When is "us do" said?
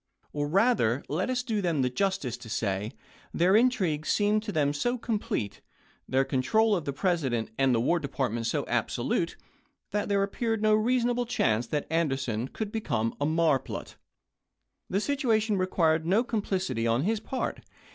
1.29-1.61